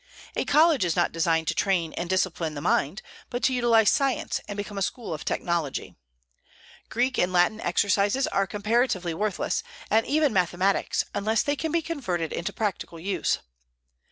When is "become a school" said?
4.57-5.13